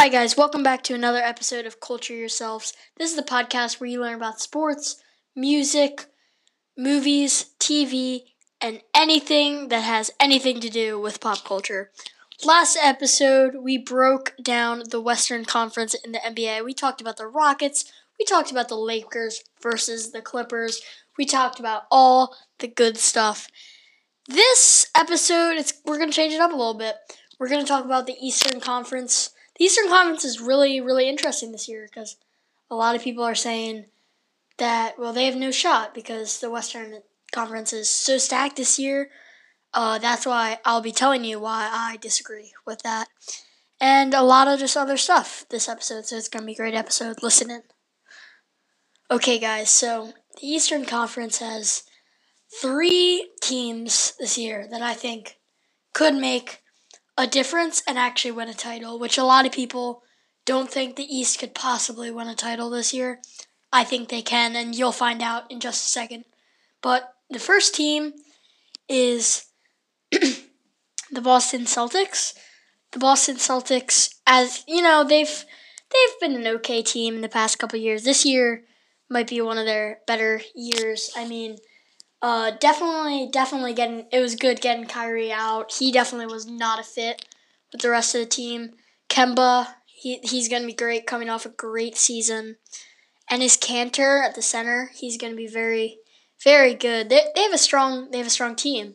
Hi, 0.00 0.08
guys. 0.08 0.36
Welcome 0.36 0.62
back 0.62 0.84
to 0.84 0.94
another 0.94 1.18
episode 1.18 1.66
of 1.66 1.80
Culture 1.80 2.14
Yourselves. 2.14 2.72
This 2.98 3.10
is 3.10 3.16
the 3.16 3.22
podcast 3.24 3.80
where 3.80 3.90
you 3.90 4.00
learn 4.00 4.14
about 4.14 4.40
sports, 4.40 5.02
music, 5.34 6.06
movies, 6.76 7.46
TV, 7.58 8.20
and 8.60 8.80
anything 8.94 9.70
that 9.70 9.80
has 9.80 10.12
anything 10.20 10.60
to 10.60 10.70
do 10.70 11.00
with 11.00 11.20
pop 11.20 11.44
culture. 11.44 11.90
Last 12.44 12.78
episode, 12.80 13.56
we 13.60 13.76
broke 13.76 14.34
down 14.40 14.84
the 14.88 15.00
Western 15.00 15.44
Conference 15.44 15.94
in 15.94 16.12
the 16.12 16.20
NBA. 16.20 16.64
We 16.64 16.74
talked 16.74 17.00
about 17.00 17.16
the 17.16 17.26
Rockets, 17.26 17.92
we 18.20 18.24
talked 18.24 18.52
about 18.52 18.68
the 18.68 18.76
Lakers 18.76 19.42
versus 19.60 20.12
the 20.12 20.22
Clippers, 20.22 20.80
we 21.18 21.24
talked 21.24 21.58
about 21.58 21.86
all 21.90 22.36
the 22.60 22.68
good 22.68 22.98
stuff. 22.98 23.48
This 24.28 24.92
episode, 24.96 25.56
it's, 25.56 25.72
we're 25.84 25.98
going 25.98 26.10
to 26.10 26.16
change 26.16 26.34
it 26.34 26.40
up 26.40 26.52
a 26.52 26.56
little 26.56 26.74
bit. 26.74 26.94
We're 27.40 27.48
going 27.48 27.64
to 27.64 27.68
talk 27.68 27.84
about 27.84 28.06
the 28.06 28.16
Eastern 28.24 28.60
Conference 28.60 29.30
the 29.58 29.64
Eastern 29.64 29.88
Conference 29.88 30.24
is 30.24 30.40
really, 30.40 30.80
really 30.80 31.08
interesting 31.08 31.52
this 31.52 31.68
year 31.68 31.88
because 31.88 32.16
a 32.70 32.74
lot 32.74 32.94
of 32.94 33.02
people 33.02 33.24
are 33.24 33.34
saying 33.34 33.86
that, 34.58 34.98
well, 34.98 35.12
they 35.12 35.26
have 35.26 35.36
no 35.36 35.50
shot 35.50 35.94
because 35.94 36.40
the 36.40 36.50
Western 36.50 37.02
Conference 37.32 37.72
is 37.72 37.90
so 37.90 38.18
stacked 38.18 38.56
this 38.56 38.78
year. 38.78 39.10
Uh, 39.74 39.98
that's 39.98 40.26
why 40.26 40.58
I'll 40.64 40.80
be 40.80 40.92
telling 40.92 41.24
you 41.24 41.40
why 41.40 41.68
I 41.70 41.96
disagree 41.96 42.52
with 42.66 42.82
that. 42.82 43.08
And 43.80 44.14
a 44.14 44.22
lot 44.22 44.48
of 44.48 44.58
just 44.58 44.76
other 44.76 44.96
stuff 44.96 45.44
this 45.50 45.68
episode, 45.68 46.06
so 46.06 46.16
it's 46.16 46.28
going 46.28 46.42
to 46.42 46.46
be 46.46 46.52
a 46.52 46.56
great 46.56 46.74
episode. 46.74 47.22
Listen 47.22 47.50
in. 47.50 47.62
Okay, 49.10 49.38
guys, 49.38 49.70
so 49.70 50.12
the 50.40 50.46
Eastern 50.46 50.84
Conference 50.84 51.38
has 51.38 51.84
three 52.60 53.30
teams 53.40 54.14
this 54.18 54.36
year 54.36 54.66
that 54.70 54.82
I 54.82 54.94
think 54.94 55.38
could 55.94 56.14
make 56.14 56.62
a 57.18 57.26
difference 57.26 57.82
and 57.86 57.98
actually 57.98 58.30
win 58.30 58.48
a 58.48 58.54
title, 58.54 58.98
which 58.98 59.18
a 59.18 59.24
lot 59.24 59.44
of 59.44 59.52
people 59.52 60.02
don't 60.46 60.70
think 60.70 60.94
the 60.94 61.14
East 61.14 61.40
could 61.40 61.52
possibly 61.52 62.10
win 62.12 62.28
a 62.28 62.34
title 62.34 62.70
this 62.70 62.94
year. 62.94 63.20
I 63.72 63.84
think 63.84 64.08
they 64.08 64.22
can, 64.22 64.54
and 64.54 64.74
you'll 64.74 64.92
find 64.92 65.20
out 65.20 65.50
in 65.50 65.58
just 65.60 65.84
a 65.84 65.88
second. 65.90 66.24
But 66.80 67.12
the 67.28 67.40
first 67.40 67.74
team 67.74 68.12
is 68.88 69.46
the 70.10 71.20
Boston 71.20 71.62
Celtics. 71.62 72.34
The 72.92 73.00
Boston 73.00 73.36
Celtics, 73.36 74.14
as 74.26 74.64
you 74.66 74.80
know, 74.80 75.04
they've 75.04 75.44
they've 75.92 76.20
been 76.20 76.36
an 76.36 76.46
okay 76.56 76.82
team 76.82 77.16
in 77.16 77.20
the 77.20 77.28
past 77.28 77.58
couple 77.58 77.78
years. 77.78 78.04
This 78.04 78.24
year 78.24 78.64
might 79.10 79.28
be 79.28 79.40
one 79.40 79.58
of 79.58 79.66
their 79.66 79.98
better 80.06 80.40
years. 80.54 81.10
I 81.14 81.26
mean, 81.28 81.58
uh, 82.20 82.52
definitely, 82.58 83.28
definitely 83.32 83.74
getting. 83.74 84.06
It 84.10 84.20
was 84.20 84.34
good 84.34 84.60
getting 84.60 84.86
Kyrie 84.86 85.32
out. 85.32 85.72
He 85.78 85.92
definitely 85.92 86.32
was 86.32 86.46
not 86.46 86.80
a 86.80 86.82
fit 86.82 87.24
with 87.72 87.82
the 87.82 87.90
rest 87.90 88.14
of 88.14 88.20
the 88.20 88.26
team. 88.26 88.72
Kemba, 89.08 89.68
he 89.86 90.18
he's 90.22 90.48
gonna 90.48 90.66
be 90.66 90.72
great 90.72 91.06
coming 91.06 91.28
off 91.28 91.46
a 91.46 91.50
great 91.50 91.96
season, 91.96 92.56
and 93.30 93.40
his 93.40 93.56
Kanter 93.56 94.24
at 94.24 94.34
the 94.34 94.42
center, 94.42 94.90
he's 94.94 95.16
gonna 95.16 95.36
be 95.36 95.46
very, 95.46 95.98
very 96.42 96.74
good. 96.74 97.08
They 97.08 97.22
they 97.34 97.42
have 97.42 97.52
a 97.52 97.58
strong 97.58 98.10
they 98.10 98.18
have 98.18 98.26
a 98.26 98.30
strong 98.30 98.56
team. 98.56 98.94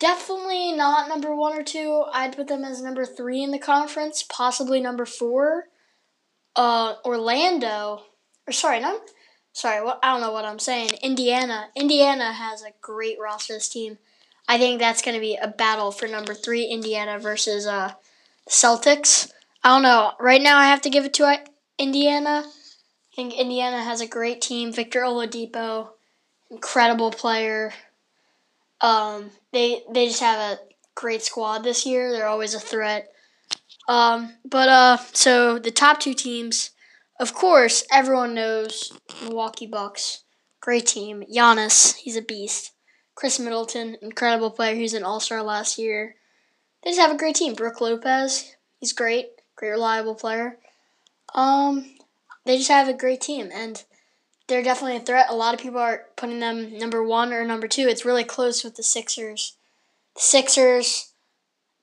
Definitely 0.00 0.72
not 0.72 1.08
number 1.08 1.34
one 1.36 1.56
or 1.56 1.62
two. 1.62 2.04
I'd 2.12 2.34
put 2.34 2.48
them 2.48 2.64
as 2.64 2.82
number 2.82 3.04
three 3.04 3.42
in 3.42 3.50
the 3.52 3.58
conference, 3.58 4.24
possibly 4.28 4.80
number 4.80 5.04
four. 5.04 5.66
Uh, 6.56 6.94
Orlando, 7.04 8.02
or 8.48 8.52
sorry, 8.52 8.80
not 8.80 9.00
sorry, 9.52 9.88
I 10.02 10.12
don't 10.12 10.20
know 10.20 10.32
what 10.32 10.44
I'm 10.44 10.58
saying. 10.58 10.90
Indiana. 11.02 11.68
Indiana 11.74 12.32
has 12.32 12.62
a 12.62 12.72
great 12.80 13.18
roster 13.20 13.54
this 13.54 13.68
team. 13.68 13.98
I 14.48 14.58
think 14.58 14.80
that's 14.80 15.02
going 15.02 15.14
to 15.14 15.20
be 15.20 15.36
a 15.36 15.48
battle 15.48 15.92
for 15.92 16.08
number 16.08 16.34
three, 16.34 16.64
Indiana 16.64 17.18
versus 17.18 17.66
uh, 17.66 17.92
Celtics. 18.48 19.30
I 19.62 19.68
don't 19.68 19.82
know. 19.82 20.12
Right 20.18 20.42
now, 20.42 20.58
I 20.58 20.66
have 20.66 20.80
to 20.82 20.90
give 20.90 21.04
it 21.04 21.14
to 21.14 21.24
uh, 21.24 21.36
Indiana. 21.78 22.44
I 22.46 23.14
think 23.14 23.34
Indiana 23.34 23.82
has 23.82 24.00
a 24.00 24.06
great 24.06 24.40
team. 24.40 24.72
Victor 24.72 25.02
Oladipo, 25.02 25.90
incredible 26.50 27.10
player. 27.10 27.72
Um, 28.80 29.30
they 29.52 29.82
they 29.92 30.06
just 30.06 30.20
have 30.20 30.38
a 30.38 30.60
great 30.94 31.22
squad 31.22 31.58
this 31.60 31.84
year. 31.84 32.10
They're 32.10 32.26
always 32.26 32.54
a 32.54 32.60
threat. 32.60 33.12
Um, 33.88 34.34
but 34.44 34.68
uh, 34.68 34.96
so 35.12 35.58
the 35.58 35.70
top 35.70 36.00
two 36.00 36.14
teams 36.14 36.70
of 37.20 37.34
course, 37.34 37.84
everyone 37.92 38.34
knows 38.34 38.92
Milwaukee 39.22 39.66
Bucks. 39.66 40.24
Great 40.58 40.86
team. 40.86 41.22
Giannis, 41.30 41.96
he's 41.96 42.16
a 42.16 42.22
beast. 42.22 42.72
Khris 43.14 43.38
Middleton, 43.38 43.98
incredible 44.00 44.50
player. 44.50 44.74
He's 44.74 44.94
an 44.94 45.04
All 45.04 45.20
Star 45.20 45.42
last 45.42 45.78
year. 45.78 46.16
They 46.82 46.90
just 46.90 47.00
have 47.00 47.14
a 47.14 47.18
great 47.18 47.36
team. 47.36 47.52
Brook 47.52 47.82
Lopez, 47.82 48.56
he's 48.78 48.94
great, 48.94 49.28
great 49.54 49.68
reliable 49.68 50.14
player. 50.14 50.56
Um, 51.34 51.94
they 52.46 52.56
just 52.56 52.70
have 52.70 52.88
a 52.88 52.94
great 52.94 53.20
team, 53.20 53.50
and 53.52 53.84
they're 54.48 54.62
definitely 54.62 54.96
a 54.96 55.00
threat. 55.00 55.26
A 55.28 55.36
lot 55.36 55.52
of 55.52 55.60
people 55.60 55.78
are 55.78 56.06
putting 56.16 56.40
them 56.40 56.78
number 56.78 57.04
one 57.04 57.34
or 57.34 57.44
number 57.44 57.68
two. 57.68 57.86
It's 57.86 58.06
really 58.06 58.24
close 58.24 58.64
with 58.64 58.76
the 58.76 58.82
Sixers. 58.82 59.56
The 60.14 60.22
Sixers, 60.22 61.12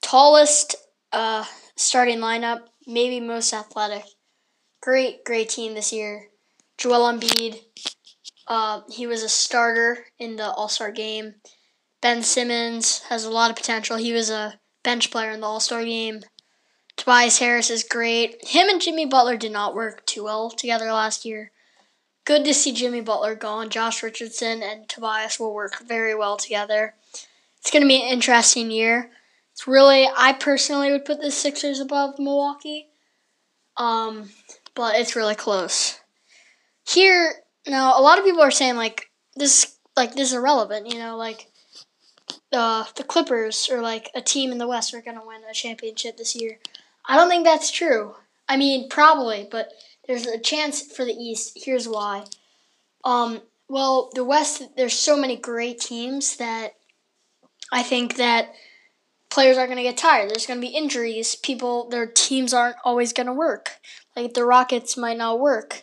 tallest 0.00 0.76
uh, 1.12 1.44
starting 1.74 2.18
lineup, 2.18 2.60
maybe 2.86 3.18
most 3.18 3.52
athletic 3.52 4.04
great, 4.84 5.24
great 5.24 5.48
team 5.48 5.72
this 5.72 5.94
year. 5.94 6.28
Joel 6.76 7.10
Embiid, 7.10 7.62
uh, 8.46 8.82
he 8.90 9.06
was 9.06 9.22
a 9.22 9.30
starter 9.30 10.04
in 10.18 10.36
the 10.36 10.50
All 10.50 10.68
Star 10.68 10.92
game. 10.92 11.36
Ben 12.02 12.22
Simmons 12.22 12.98
has 13.08 13.24
a 13.24 13.30
lot 13.30 13.50
of 13.50 13.56
potential. 13.56 13.96
He 13.96 14.12
was 14.12 14.28
a 14.28 14.60
bench 14.82 15.10
player 15.10 15.30
in 15.30 15.40
the 15.40 15.46
All 15.46 15.60
Star 15.60 15.82
game. 15.82 16.20
Tobias 16.98 17.38
Harris 17.38 17.70
is 17.70 17.82
great. 17.82 18.36
Him 18.46 18.68
and 18.68 18.80
Jimmy 18.80 19.06
Butler 19.06 19.38
did 19.38 19.52
not 19.52 19.74
work 19.74 20.04
too 20.04 20.24
well 20.24 20.50
together 20.50 20.92
last 20.92 21.24
year. 21.24 21.50
Good 22.26 22.44
to 22.44 22.52
see 22.52 22.72
Jimmy 22.72 23.00
Butler 23.00 23.34
gone. 23.34 23.70
Josh 23.70 24.02
Richardson 24.02 24.62
and 24.62 24.86
Tobias 24.86 25.40
will 25.40 25.54
work 25.54 25.80
very 25.80 26.14
well 26.14 26.36
together. 26.36 26.94
It's 27.58 27.70
going 27.70 27.82
to 27.82 27.88
be 27.88 28.02
an 28.02 28.08
interesting 28.08 28.70
year. 28.70 29.10
It's 29.52 29.66
really, 29.66 30.06
I 30.14 30.34
personally 30.34 30.92
would 30.92 31.06
put 31.06 31.22
the 31.22 31.30
Sixers 31.30 31.80
above 31.80 32.18
Milwaukee. 32.18 32.88
Um, 33.76 34.30
but 34.74 34.96
it's 34.96 35.16
really 35.16 35.34
close. 35.34 35.98
Here 36.86 37.34
now, 37.66 37.98
a 37.98 38.02
lot 38.02 38.18
of 38.18 38.24
people 38.24 38.42
are 38.42 38.50
saying 38.50 38.76
like 38.76 39.10
this, 39.36 39.78
like 39.96 40.14
this 40.14 40.28
is 40.28 40.34
irrelevant. 40.34 40.86
You 40.86 40.98
know, 40.98 41.16
like 41.16 41.48
uh, 42.52 42.84
the 42.96 43.04
Clippers 43.04 43.68
or 43.70 43.80
like 43.80 44.10
a 44.14 44.20
team 44.20 44.52
in 44.52 44.58
the 44.58 44.68
West 44.68 44.94
are 44.94 45.02
gonna 45.02 45.26
win 45.26 45.42
a 45.48 45.54
championship 45.54 46.16
this 46.16 46.36
year. 46.36 46.58
I 47.06 47.16
don't 47.16 47.28
think 47.28 47.44
that's 47.44 47.70
true. 47.70 48.16
I 48.48 48.56
mean, 48.56 48.88
probably, 48.88 49.48
but 49.50 49.70
there's 50.06 50.26
a 50.26 50.38
chance 50.38 50.82
for 50.82 51.04
the 51.04 51.12
East. 51.12 51.58
Here's 51.64 51.88
why. 51.88 52.24
Um, 53.04 53.42
well, 53.68 54.10
the 54.14 54.24
West, 54.24 54.62
there's 54.76 54.94
so 54.94 55.16
many 55.16 55.36
great 55.36 55.80
teams 55.80 56.36
that 56.36 56.74
I 57.72 57.82
think 57.82 58.16
that 58.16 58.52
players 59.34 59.58
are 59.58 59.66
going 59.66 59.76
to 59.76 59.82
get 59.82 59.96
tired. 59.96 60.30
There's 60.30 60.46
going 60.46 60.60
to 60.60 60.66
be 60.66 60.72
injuries. 60.72 61.34
People, 61.34 61.88
their 61.88 62.06
teams 62.06 62.54
aren't 62.54 62.76
always 62.84 63.12
going 63.12 63.26
to 63.26 63.32
work. 63.32 63.72
Like 64.14 64.32
the 64.32 64.44
Rockets 64.44 64.96
might 64.96 65.18
not 65.18 65.40
work. 65.40 65.82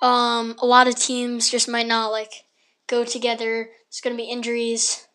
Um, 0.00 0.54
a 0.62 0.66
lot 0.66 0.86
of 0.86 0.94
teams 0.94 1.50
just 1.50 1.68
might 1.68 1.88
not 1.88 2.12
like 2.12 2.44
go 2.86 3.04
together. 3.04 3.70
There's 3.90 4.00
going 4.00 4.16
to 4.16 4.22
be 4.22 4.30
injuries. 4.30 5.08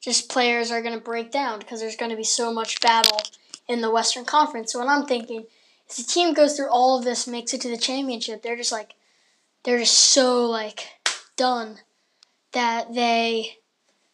Just 0.00 0.30
players 0.30 0.70
are 0.70 0.80
going 0.80 0.94
to 0.94 1.04
break 1.04 1.32
down 1.32 1.58
because 1.58 1.80
there's 1.80 1.96
going 1.96 2.12
to 2.12 2.16
be 2.16 2.22
so 2.22 2.52
much 2.52 2.80
battle 2.80 3.20
in 3.66 3.80
the 3.80 3.90
Western 3.90 4.24
Conference. 4.24 4.72
So 4.72 4.78
what 4.78 4.88
I'm 4.88 5.04
thinking 5.04 5.46
is 5.90 5.96
the 5.96 6.04
team 6.04 6.34
goes 6.34 6.56
through 6.56 6.70
all 6.70 6.96
of 6.96 7.04
this, 7.04 7.26
makes 7.26 7.52
it 7.52 7.60
to 7.62 7.68
the 7.68 7.76
championship. 7.76 8.42
They're 8.42 8.56
just 8.56 8.70
like, 8.70 8.94
they're 9.64 9.80
just 9.80 9.98
so 9.98 10.46
like 10.46 10.86
done 11.36 11.78
that 12.52 12.94
they, 12.94 13.56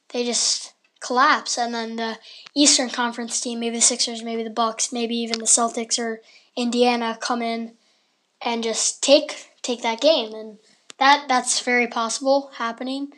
they 0.08 0.24
just 0.24 0.72
collapse, 1.00 1.56
and 1.58 1.74
then 1.74 1.96
the 1.96 2.18
Eastern 2.54 2.90
Conference 2.90 3.40
team, 3.40 3.60
maybe 3.60 3.76
the 3.76 3.82
Sixers, 3.82 4.22
maybe 4.22 4.42
the 4.42 4.50
Bucks, 4.50 4.92
maybe 4.92 5.16
even 5.16 5.38
the 5.38 5.44
Celtics 5.44 5.98
or 5.98 6.20
Indiana, 6.56 7.18
come 7.20 7.42
in 7.42 7.74
and 8.40 8.62
just 8.62 9.02
take 9.02 9.48
take 9.62 9.82
that 9.82 10.00
game, 10.00 10.34
and 10.34 10.58
that 10.98 11.26
that's 11.28 11.60
very 11.60 11.86
possible 11.86 12.50
happening. 12.54 13.12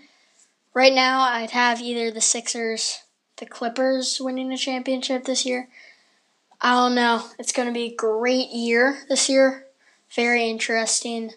Right 0.72 0.92
now, 0.92 1.22
I'd 1.22 1.50
have 1.50 1.80
either 1.80 2.10
the 2.10 2.20
Sixers, 2.20 3.02
the 3.38 3.46
Clippers 3.46 4.20
winning 4.20 4.52
a 4.52 4.56
championship 4.56 5.24
this 5.24 5.44
year. 5.44 5.68
I 6.60 6.74
don't 6.74 6.94
know. 6.94 7.24
It's 7.38 7.52
going 7.52 7.68
to 7.68 7.74
be 7.74 7.86
a 7.86 7.94
great 7.94 8.50
year 8.50 8.98
this 9.08 9.28
year. 9.28 9.66
Very 10.14 10.48
interesting. 10.48 11.32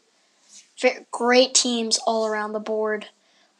Very, 0.80 1.06
Great 1.12 1.54
teams 1.54 1.98
all 2.06 2.28
around 2.28 2.52
the 2.52 2.60
board. 2.60 3.08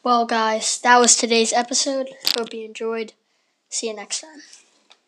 Well, 0.04 0.24
guys, 0.24 0.78
that 0.82 0.98
was 1.00 1.16
today's 1.16 1.52
episode. 1.52 2.10
Hope 2.36 2.54
you 2.54 2.64
enjoyed. 2.64 3.12
See 3.70 3.88
you 3.88 3.94
next 3.94 4.20
time. 4.20 4.42